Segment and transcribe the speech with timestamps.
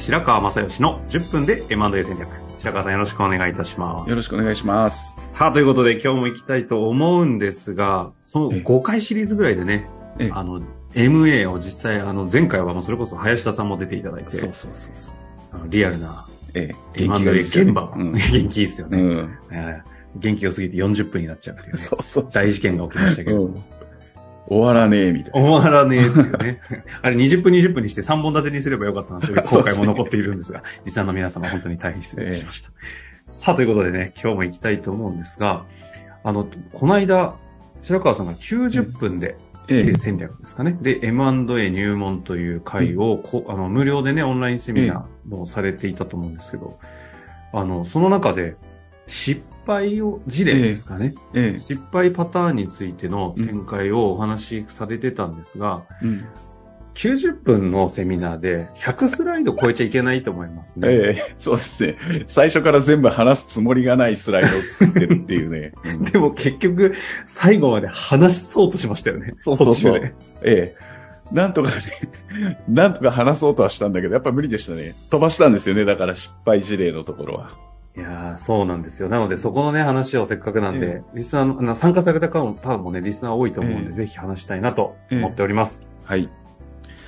[0.00, 2.28] 白川正義の10分で M&A 戦略。
[2.58, 4.10] 白川さんよろしくお願いいたします。
[4.10, 5.18] よろしくお願いします。
[5.34, 10.62] さあ、ということで今日も行きたいと思うんですが、そのええ5回シリーズぐらいでね、ええあの、
[10.94, 15.14] MA を実際、あの、前回はもうそれこそ林田さんも出ていただいて、そうそうそうそう。
[15.52, 18.12] あのリアルなええ、M&A ですよね現場、うん。
[18.32, 19.38] 元気いいっすよね、うん。
[19.52, 22.32] ええ元気が過ぎて40分になっちゃうっていうね、そうそうそう。
[22.32, 23.44] 大事件が起きましたけど。
[23.44, 23.62] うん
[24.50, 25.48] 終わらねえ、みたいな。
[25.48, 26.60] 終わらねえっていうね。
[27.02, 32.70] あれ20分20分にして3本立てにすればよかったなという 後悔も残っているんですが、実際の皆様本当に大変失礼しました。
[33.30, 35.66] さあ、ということでね、今日も行きたいと思うんですが、
[36.24, 37.36] あの、この間、
[37.82, 39.36] 白川さんが90分で、
[39.68, 40.76] ええ、戦略ですかね。
[40.80, 46.80] で、M&A 入門という会を、こあの無料でね、オンラインセミナーもされていたと思うんですけど、
[47.52, 48.56] あの、その中で、
[49.06, 51.14] 失敗を、事例ですかね。
[51.34, 56.24] ええ、失敗パターンについての展開をお話しされてたんですが、うん。
[56.94, 60.88] 90分のセミナーで100スライド超えちゃいけないと思いますね。
[60.88, 61.96] ええ、そうですね。
[62.26, 65.72] 最初から全部話すつもりがないスライドを作ってるっていうね。
[65.84, 66.94] うんでも結局、
[67.26, 69.34] 最後まで話そうとしましたよね。
[69.44, 70.14] そうそうそう。
[70.42, 70.90] ええ。
[71.32, 71.76] なんとかね、
[72.68, 74.94] なんとか話そうとはしたんだけど、やっぱ無理でしたね。
[75.10, 75.84] 飛ばしたんですよね。
[75.84, 77.69] だから失敗事例のところは。
[77.96, 79.08] いやーそうなんですよ。
[79.08, 85.86] なので、そこのね、話をせっかくなんで、えリスナーの参加された方も多分もね、リスナー多いと思うんで、ええぜひ話したいなと思っております。
[86.04, 86.28] はい。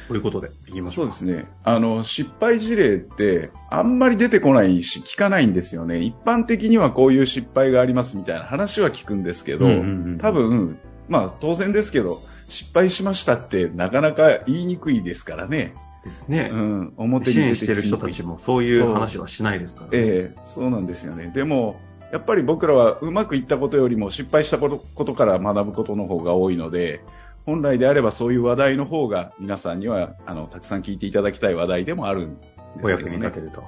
[0.08, 1.10] ということで、いきましょう。
[1.10, 1.46] そうですね。
[1.62, 6.00] あの、失敗事例って、あんまり出てこないし、聞かないんですよね。
[6.00, 9.82] 一般的にはこういう失敗がありますみたいな話は聞くんですけど、うんうんう
[10.14, 10.78] ん多分、
[11.08, 12.18] まあ当然ですけど、
[12.48, 15.74] 失敗しましたってなかなか言いにくいですからね。
[16.04, 16.50] ですね。
[16.52, 21.30] うん、表に支援してる人たちもそういう話はしないですから、ええそうなんですよね。
[21.34, 21.80] でも、
[22.12, 27.04] やっぱり僕らはうまくいったことよりも失敗したことことから学ぶことの方が多いので、
[27.46, 32.94] 本来であればそういう話題の方が皆さんにはあのたくさん聞いていただきたい話題でもあるんですけど、ね。
[32.94, 33.64] お役に立てると。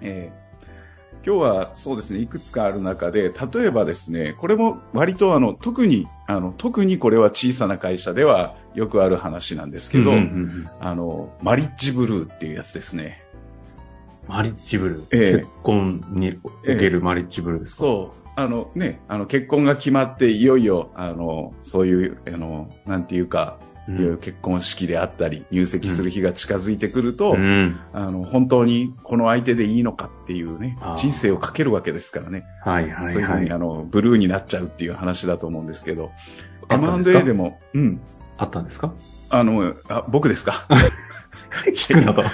[0.00, 0.48] えー
[1.26, 10.24] 今日はそうですね、いくつかある中で、例えばですね、これも割とあの、特に、あの、特にこれは小さな会社ではよくある話なんですけど、うんうんう
[10.64, 13.24] んあの、マリッジブルーっていうやつですね。
[14.28, 15.06] マリッジブルー？
[15.12, 18.28] ええ結婚におけるマリッジブルーですか、そう。
[18.36, 27.80] あのね、あの、結婚が決まって、いよいよ、あの、そういう、あの、なんていうか、うんいう結婚式であったり、入籍する日が近づいてくると、うん。
[27.94, 32.44] あの、本当にこの相手でいいのかっていうね人生をかけるわけですからね。
[32.62, 33.50] はいはいそういうふうに、はい。
[33.52, 36.10] あの、ブルーになっちゃうっていう話だと思うんですけど、
[36.68, 38.00] M&A でも、うん、
[38.36, 38.92] あったんですか？
[39.30, 40.66] あの、あ僕ですか？
[41.72, 42.24] 聞くなと。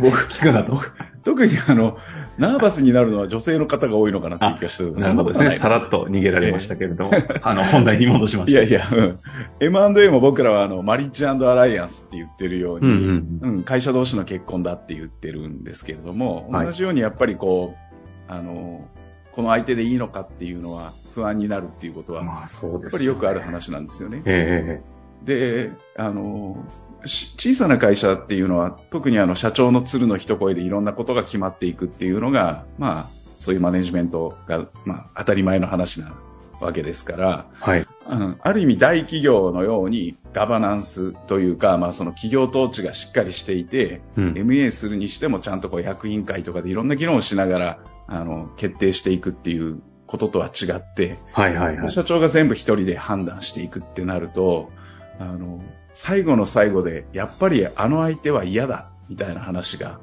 [0.00, 0.80] 僕聞くなと。
[1.22, 1.98] 特にあの、
[2.38, 5.50] ナーバスになるのは女性の方が多いのかなっていう気がしてるなるほどですね。
[5.56, 8.62] さらっと逃げられましたけれども、あの、本題に戻しました。
[8.62, 9.18] いやいや、うん。
[9.60, 12.94] M&A も僕らはあの、マリッジアライアンスって言ってるように、うん
[13.40, 18.88] うんうん会社同士の結婚だって言ってるんですけれども、はい同じようにやっぱりこう、あの、
[19.32, 23.40] この相手でいいのかっていうのは不安になるっていうことは、まあそうです、やっぱりよくある。
[23.40, 24.22] 話なんですよね。
[24.24, 24.80] え
[25.24, 33.06] で、あの、し小さな会社っていうのは、特にあの社長の鶴の一声でいろんなことが決まっていくっていうのが、まあ、
[33.38, 36.12] そういうマネジメントが、まあ、当たり前の話な
[36.60, 37.86] わけですから、えはい。
[38.10, 51.90] うんある意味大企業のようにガバナンスというか、まあその企業統治がしっかりしていて、うん MA するにしてもちゃんとこう役員会とかでいろんな議論をしながら、あの、決定していくっていうこととは違って、はいはいはい。
[51.90, 54.70] 社長が全部一人で判断していくってなると、
[55.18, 55.60] あの、
[55.92, 60.00] 最後の最後で、やっぱりあの相手は嫌だ、みたいな話が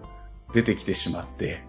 [0.54, 1.64] 出てきてしまって。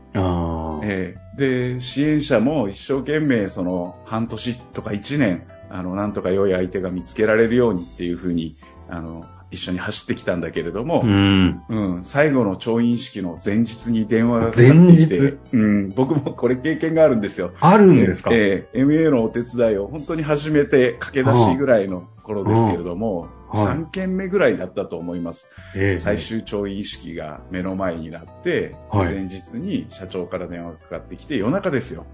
[0.82, 8.56] ええで、支援者も一生懸命その半年とか一年、あの、なんとか良い相手が見つけられるようにっていうふうに、
[8.88, 11.62] あの、一緒に走ってきたんだけれども、うん。
[11.68, 17.52] うん、最後の調印式の前日に電話がかかってきて、うん、僕もこれ経験があるんですよ。
[17.60, 18.30] あるんですか？
[18.32, 25.48] ええ MA のお手伝いを本当に初めて駆け出しぐらいの頃ですけれども、はい3件目ぐらいだったと思います。
[25.74, 32.04] ええ最終調印式が目の前になって、はい前日に社長から電話がかかってきて、夜中ですよ。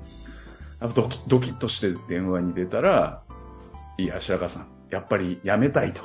[0.79, 3.23] あドキドキッとして電話に出たら、
[3.99, 6.03] いや、白川さん、やっぱり辞めたいと。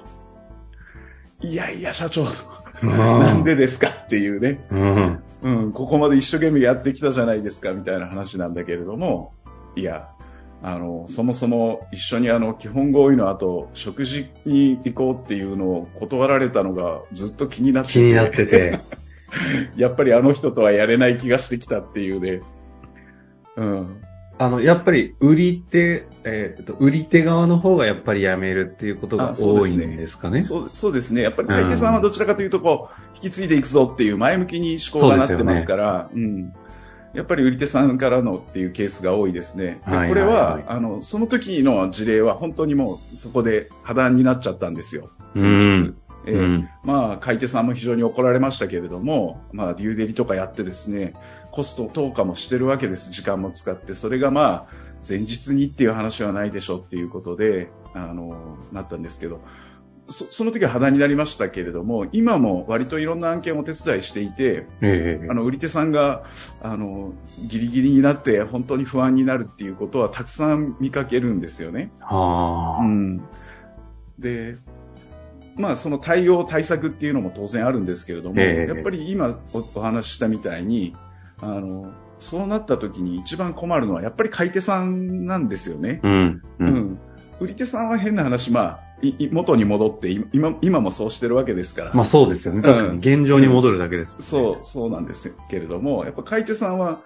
[1.42, 2.26] いやいや、社長、
[2.82, 5.24] なんでですかっていうね、うん。
[5.42, 9.34] うん、ここまで一生懸命やってきたじゃないですかみたいな話なんだけれども、
[9.76, 10.10] いや、
[10.62, 18.00] あの、そもそも一緒にあの、基本合意の後、食事に行こうっていうのを断られたのがずっと気になってて。
[18.00, 18.80] 気になってて。
[19.78, 22.42] やっぱりあの人とはやれない気がしてきたっていうね。
[23.56, 24.02] うん。
[24.42, 30.42] あの、やっぱり売り手、えっ、ー、と、売り手側の方がやっぱり辞めるっていうことが多いんですかね？
[30.42, 31.22] そうそうですね。
[31.22, 36.54] やっぱり買い手さんはどちらかというと、こう、引き継いでいくぞっていう前向きに思考がなってますから、うね、うん。
[37.14, 39.82] やっぱり売り手さんからのっていうケースが多いですね。
[39.88, 45.10] でこれは、あの、その時の事例は本当にもうそこで破談になっちゃったんですよ。
[45.36, 45.98] うん。
[46.26, 51.14] えー、うん、まあ、買い手さんも非常に怒られましたけれども、まあ、リューデリとかやってですね、
[51.52, 53.94] コスト投下もしてるわけです、時間も使って。
[53.94, 59.42] それがまあ、前日にっていう話はないでしょうっていうことで、あの、なったんですけど、
[60.10, 66.24] そその時は肌になりましたけれども、今も割といろんな案件をお手伝いしていて、えあの売り手さんが
[66.62, 67.14] あの
[67.48, 71.92] ギリギリになって本当に不安になるっていうことはたくさん見かけるんですよね。
[72.02, 73.22] はうん、
[74.20, 74.58] で、
[75.56, 80.96] まあ、その対応、対策っていうのも当然あるんですけれども、えー、やっぱり今お話ししたみたいに、
[81.42, 86.00] あの、そうなった時に一番困るのはやっぱり買い手さんなんですよね。
[86.04, 86.42] うん。
[86.60, 86.68] うん。
[86.68, 87.00] うん、
[87.40, 88.80] 売り手さんは変な話、まあ、
[89.32, 91.92] 元に戻って今、今もそうしてるわけですから。
[91.94, 92.62] まあそうですよね。
[92.62, 97.02] 確かに現状に戻るだけです、ねうん、そう、そうなんですけれども、やっぱ買い手さんは、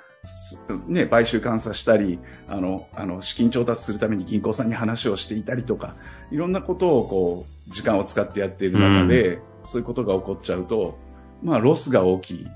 [0.88, 5.96] ね、買収監査したり、あの、あの、資金調達するために銀行さんに話をしていたりとか、
[6.32, 10.98] いろんなことをこう、時間を使ってやっている中で、うん、そういうことが起こっちゃうと、
[11.44, 12.48] まあ、ロスが大きい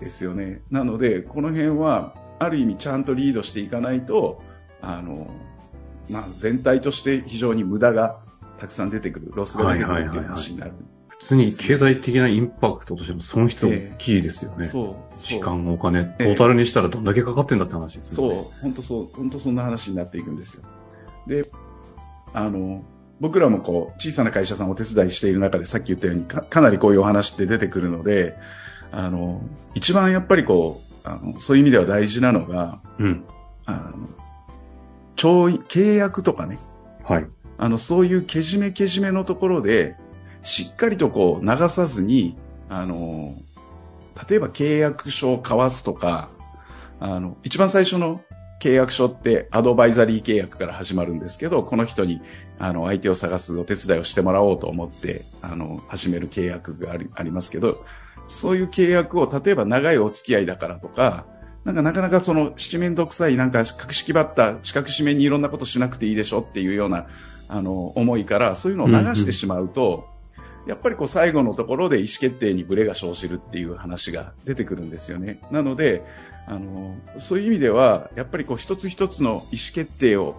[0.00, 0.60] ですよね。
[0.70, 4.42] なので、この辺は、ある意味ちゃんとリードしていかないと、
[4.82, 5.28] あの、
[6.10, 8.18] まあ、全体として非常に無駄が
[8.58, 10.72] たくさん出てくる、ロスが出てくるっていう話になる。
[11.08, 14.56] 普通に経済的なインパクトとしても損失大きいですよね。
[14.60, 15.18] えー、そう。
[15.18, 18.34] 時間、お金、トータルにしたらどんだけかかってんだって話ですよね。
[18.34, 18.44] そう。
[18.62, 20.64] 本当そう、本当そんな話になっていくんですよ。
[21.26, 21.50] で、
[22.32, 22.84] あの、
[23.20, 28.36] 僕らもこう、小さな会社さんをお手伝いしている中で、さっき言ったようにか、かなりこういうお話って出てくるので、
[28.90, 29.42] あの、
[29.74, 33.24] 一番やっぱりこう、あのそういう意味では大事なのが、うん。
[33.66, 34.08] あの、
[35.16, 36.58] 調契約とかね。
[37.04, 37.26] はい。
[37.58, 39.96] あの、そういうけじめけじめのところで、
[40.42, 42.36] しっかりとこう流さずに、
[42.68, 43.36] あの、
[44.28, 46.30] 例えば契約書を交わすとか、
[47.00, 48.20] あの、一番最初の
[48.60, 52.20] 契約書ってアドバイザリー契約から始まるんですけど、この人に、
[52.58, 57.84] あの、相手を探すお手伝いをしてもらおうと思って、あの、始める契約がありありますけど、
[58.26, 61.26] そういう契約を、例えば長いお付き合いだからとか、
[61.64, 67.06] なんかなかなかその七面倒くさい、なんか格式ばった四角締めにいろんなことしなくていいでしょっていうような、
[67.48, 70.06] あの、思いから、そういうのを流してしまうと、
[70.66, 75.40] やっぱりこう最後のところで意思決定にブレが生じるっていう話が出てくるんですよね。
[75.50, 76.02] なので、
[76.46, 79.42] あの、そういう意味では、やっぱりこう一つ一つの意思
[79.74, 80.36] 決定を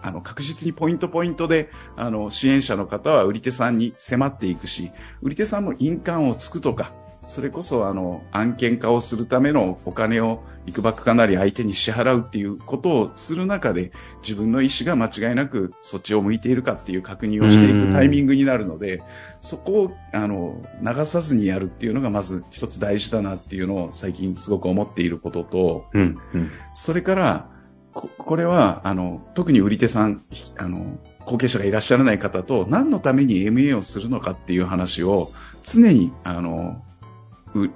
[0.00, 4.92] あの、確実にポイントポイントで、あの、支援者の方は売り手さんに迫っていくし、
[5.22, 6.92] 売り手さんも印鑑をつくとか、
[7.28, 13.92] それこそあの案件化をするためのお金をいくばくかなり相手に支払うっていうことをする中で
[14.22, 19.02] 自分の意思が間違いなくそっちを向いているかっていう確認をしていくタイミングになるので
[19.42, 27.50] そこをあの流さずにやるっていうのがまず一つ大事だなっていうのを最近すごく思っていることと、うんうん、それから
[27.92, 30.24] ここれはあの特に売り手さん
[30.56, 35.30] あの後継者がいらっしゃらない方と何のために MA をするのかっていう話を
[35.62, 36.82] 常にあの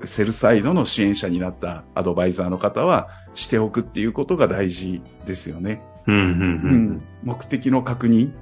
[0.05, 5.83] セルサイドの支援者になったアドバイザーの方はしておくっていうことが大事ですよね。
[6.07, 8.33] うんうんうん、目的の確認。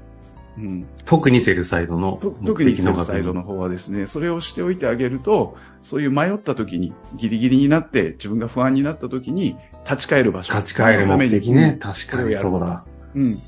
[0.58, 9.56] うん、特にセルサイドの特にセルサイドの方はですね、それをしておいてあげると、そういう迷った時に、ギリギリになって、自分が不安になった時に、
[9.88, 10.54] 立ち返る場所。
[10.54, 11.78] 立ち返る目的ね。
[11.80, 12.84] 確かにそうだ。
[13.14, 13.38] うん。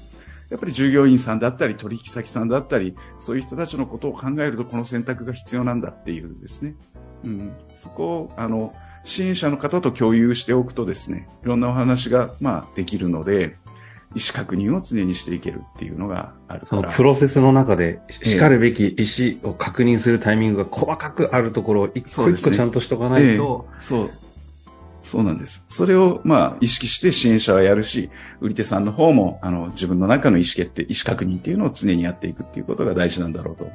[0.48, 6.76] やっぱり従業員さんだったり、取引先さんだったり、そういう人たちのことを考えると、この選択が必要なんだっていうですね。
[7.24, 8.74] うん、そこを、あの、
[9.04, 13.56] 支援者の方と共有しておくとですね、いろんなお話が、まあ、できるので、
[14.14, 16.82] 意思確認を常にしていけるっていうのがあるから。
[16.82, 23.66] そのプロセスの中で、しかるべき意思を確認するタイミングが細かくあるところを一個一個ちゃんとしとかないと。
[23.80, 24.32] そう、ねえそう
[25.02, 25.64] そうなんです。
[25.68, 28.10] それを、まあ、意識して支援者はやるし、
[28.40, 33.68] 売り手さんの方も、あの、自分の中の意思決定、意思確認っていうのを常にやっていくっていうことが大事なんだろうと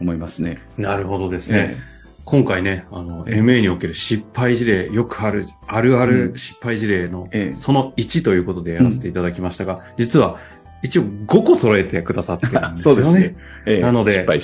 [0.00, 0.58] 思いますね。
[0.78, 1.76] なるほどですね。
[1.76, 1.99] え
[2.30, 10.38] 今回ね、あの、MA における失敗事例、よくある、あるある失敗事例の、その1ということでやらせていただきましたが、実は、
[10.84, 13.02] 一応5個揃えてくださってるんですよね。
[13.02, 13.36] そうですね。
[13.66, 14.40] えー、なので、はい、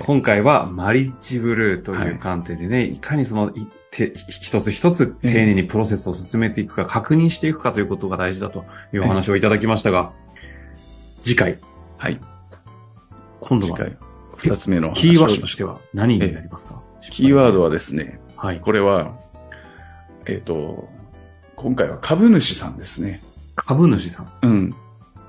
[0.00, 3.52] 今回はマリッジブルーという観点でね、はい、いかにその、
[3.90, 10.12] 一つ一つ丁寧にプロセスを進めていくか、確認していくかということが大事だというお話をいただきましたが、
[11.24, 11.58] 次回。
[11.98, 12.20] はい。
[13.40, 13.96] 今度は、次回、
[14.36, 16.82] 二つ目のキーワードとしては何になりますか？
[17.10, 18.60] キーワードはですね、はい。
[18.60, 19.18] これは、
[20.26, 20.88] えっ、と、
[21.56, 23.20] 今回は株主さんですね。
[23.56, 24.32] 株主さん。
[24.42, 24.74] うん。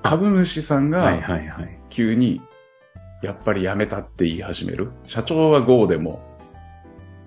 [0.03, 1.79] 株主さんはいがはいはい。
[1.89, 2.41] 急に、
[3.21, 4.91] やっぱり辞めたって言い始める。
[5.05, 6.21] 社長は GO でも、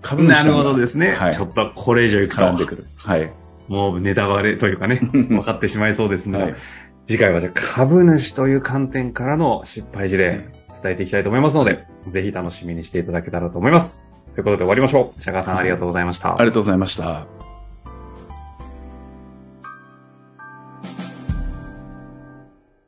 [0.03, 1.13] 株主なるさんがほどですね。
[1.13, 2.87] はいちょっとこれ以上いくと絡んでくる。
[2.97, 3.33] はい。
[3.69, 6.55] もうネタバレというかね、 分かってしまいそうですので、はい
[7.09, 14.07] 次回はじゃあ株主という観点からの失敗事例伝えていきたいと思いますので、ぜひ楽しみにしていただけたらと思います。
[14.35, 15.23] ということで終わりましょう。
[15.23, 16.35] 釈迦さんありがとうございました。
[16.35, 17.48] ありがとうございました。